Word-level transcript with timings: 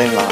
Venga. 0.00 0.26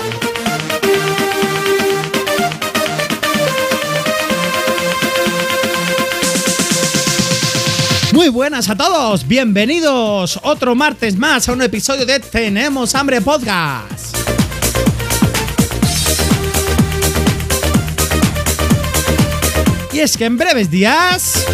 Muy 8.14 8.30
buenas 8.30 8.70
a 8.70 8.76
todos, 8.76 9.28
bienvenidos 9.28 10.40
otro 10.42 10.74
martes 10.74 11.18
más 11.18 11.50
a 11.50 11.52
un 11.52 11.60
episodio 11.60 12.06
de 12.06 12.18
Tenemos 12.18 12.94
Hambre 12.94 13.20
Podcast. 13.20 14.16
Y 19.93 20.00
es 20.00 20.16
que 20.16 20.25
en 20.25 20.39
breves 20.39 20.71
días 20.71 21.45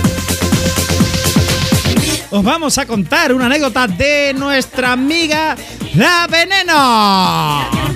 os 2.31 2.45
vamos 2.45 2.79
a 2.79 2.87
contar 2.87 3.33
una 3.33 3.47
anécdota 3.47 3.89
de 3.89 4.35
nuestra 4.35 4.93
amiga 4.93 5.57
La 5.95 6.27
Veneno. 6.29 7.94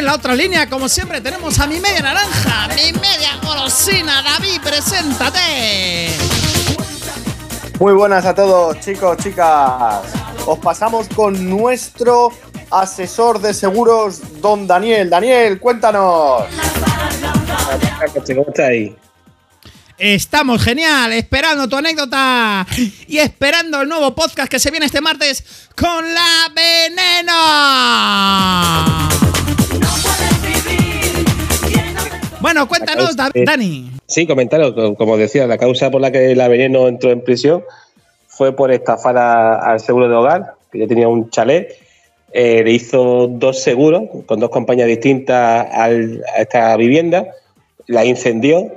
En 0.00 0.06
la 0.06 0.14
otra 0.14 0.34
línea, 0.34 0.66
como 0.66 0.88
siempre, 0.88 1.20
tenemos 1.20 1.58
a 1.58 1.66
mi 1.66 1.78
media 1.78 2.00
naranja, 2.00 2.68
mi 2.68 2.90
media 2.98 3.38
golosina. 3.44 4.22
David, 4.22 4.58
preséntate. 4.62 6.08
Muy 7.78 7.92
buenas 7.92 8.24
a 8.24 8.34
todos, 8.34 8.80
chicos, 8.80 9.18
chicas. 9.18 10.00
Os 10.46 10.58
pasamos 10.58 11.06
con 11.14 11.50
nuestro 11.50 12.32
asesor 12.70 13.42
de 13.42 13.52
seguros, 13.52 14.40
don 14.40 14.66
Daniel. 14.66 15.10
Daniel, 15.10 15.60
cuéntanos. 15.60 16.44
Estamos 19.98 20.62
genial, 20.62 21.12
esperando 21.12 21.68
tu 21.68 21.76
anécdota 21.76 22.66
y 23.06 23.18
esperando 23.18 23.82
el 23.82 23.88
nuevo 23.90 24.14
podcast 24.14 24.50
que 24.50 24.58
se 24.58 24.70
viene 24.70 24.86
este 24.86 25.02
martes 25.02 25.44
con 25.76 26.14
la 26.14 26.50
veneno. 26.54 27.34
Bueno, 32.52 32.66
cuéntanos, 32.66 33.14
Eh, 33.34 33.44
Dani. 33.44 33.92
Sí, 34.08 34.26
comentaros, 34.26 34.72
co- 34.74 34.96
como 34.96 35.16
decía, 35.16 35.46
la 35.46 35.56
causa 35.56 35.88
por 35.88 36.00
la 36.00 36.10
que 36.10 36.34
la 36.34 36.48
veneno 36.48 36.88
entró 36.88 37.12
en 37.12 37.22
prisión 37.22 37.62
fue 38.26 38.56
por 38.56 38.72
estafar 38.72 39.16
a- 39.18 39.54
al 39.70 39.78
seguro 39.78 40.08
de 40.08 40.16
hogar, 40.16 40.54
que 40.72 40.80
ya 40.80 40.88
tenía 40.88 41.06
un 41.06 41.30
chalet. 41.30 41.76
Eh, 42.32 42.62
le 42.64 42.72
hizo 42.72 43.28
dos 43.28 43.62
seguros 43.62 44.02
con 44.26 44.40
dos 44.40 44.50
compañías 44.50 44.88
distintas 44.88 45.68
al- 45.72 46.24
a 46.36 46.40
esta 46.42 46.76
vivienda, 46.76 47.28
la 47.86 48.04
incendió, 48.04 48.72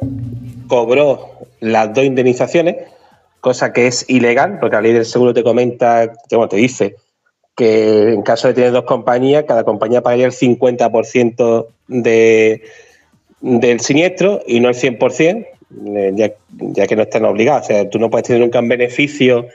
cobró 0.67 1.31
las 1.59 1.91
dos 1.95 2.03
indemnizaciones, 2.05 2.75
cosa 3.41 3.73
que 3.73 3.87
es 3.87 4.05
ilegal, 4.07 4.59
porque 4.59 4.75
la 4.75 4.81
ley 4.83 4.93
del 4.93 5.05
seguro 5.05 5.33
te 5.33 5.41
comenta, 5.43 6.13
bueno, 6.29 6.47
te 6.47 6.57
dice 6.57 6.95
que 7.55 8.13
en 8.13 8.21
caso 8.21 8.47
de 8.49 8.53
tener 8.53 8.71
dos 8.71 8.83
compañías, 8.83 9.45
cada 9.47 9.63
compañía 9.63 10.01
pagaría 10.03 10.27
el 10.27 10.31
50% 10.31 11.69
de, 11.87 12.61
del 13.43 13.81
siniestro 13.81 14.41
y 14.47 14.61
no 14.61 14.69
el 14.69 14.75
100%, 14.75 15.47
eh, 15.85 16.11
ya, 16.15 16.31
ya 16.49 16.87
que 16.87 16.95
no 16.95 17.03
están 17.03 17.25
obligados. 17.25 17.63
O 17.63 17.67
sea, 17.67 17.89
tú 17.89 17.99
no 17.99 18.09
puedes 18.09 18.25
tener 18.25 18.41
nunca 18.41 18.59
un 18.59 18.69
beneficio 18.69 19.47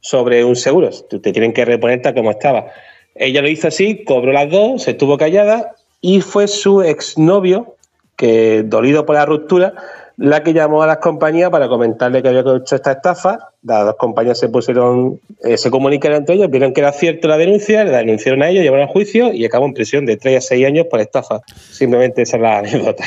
sobre 0.00 0.44
un 0.44 0.56
seguro, 0.56 0.90
tú 1.08 1.20
te 1.20 1.32
tienen 1.32 1.52
que 1.52 1.64
reponer 1.64 2.02
tal 2.02 2.14
como 2.14 2.32
estaba. 2.32 2.66
Ella 3.14 3.40
lo 3.40 3.48
hizo 3.48 3.68
así, 3.68 4.04
cobró 4.04 4.32
las 4.32 4.50
dos, 4.50 4.82
se 4.82 4.90
estuvo 4.92 5.16
callada 5.16 5.74
y 6.00 6.20
fue 6.20 6.48
su 6.48 6.82
exnovio, 6.82 7.76
que 8.16 8.62
dolido 8.64 9.06
por 9.06 9.14
la 9.14 9.26
ruptura, 9.26 9.74
la 10.16 10.42
que 10.42 10.52
llamó 10.52 10.82
a 10.82 10.86
las 10.86 10.98
compañías 10.98 11.50
para 11.50 11.68
comentarle 11.68 12.22
que 12.22 12.28
había 12.28 12.40
hecho 12.40 12.76
esta 12.76 12.92
estafa. 12.92 13.50
Las 13.62 13.84
dos 13.84 13.96
compañías 13.96 14.38
se 14.38 14.48
pusieron, 14.48 15.20
eh, 15.42 15.58
se 15.58 15.70
comunicaron 15.70 16.18
entre 16.18 16.36
ellos, 16.36 16.50
vieron 16.50 16.72
que 16.72 16.80
era 16.80 16.92
cierto 16.92 17.28
la 17.28 17.36
denuncia, 17.36 17.84
la 17.84 17.98
denunciaron 17.98 18.42
a 18.42 18.48
ellos, 18.48 18.62
llevaron 18.62 18.88
a 18.88 18.92
juicio 18.92 19.32
y 19.32 19.44
acabó 19.44 19.66
en 19.66 19.74
prisión 19.74 20.06
de 20.06 20.16
3 20.16 20.38
a 20.38 20.40
6 20.40 20.66
años 20.66 20.86
por 20.90 21.00
estafa. 21.00 21.40
Simplemente 21.70 22.22
esa 22.22 22.36
es 22.36 22.42
la 22.42 22.58
anécdota. 22.58 23.04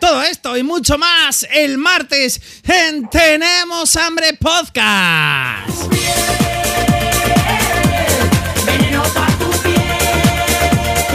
Todo 0.00 0.22
esto 0.24 0.56
y 0.56 0.64
mucho 0.64 0.98
más 0.98 1.46
el 1.54 1.78
martes 1.78 2.40
en 2.66 3.08
Tenemos 3.08 3.96
Hambre 3.96 4.36
Podcast. 4.38 5.92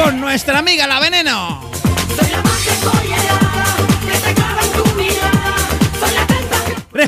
Con 0.01 0.21
nuestra 0.21 0.59
amiga 0.59 0.87
la 0.87 0.99
veneno. 1.01 1.67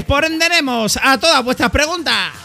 Responderemos 0.10 0.98
a 1.04 1.20
todas 1.20 1.44
vuestras 1.44 1.70
preguntas. 1.70 2.39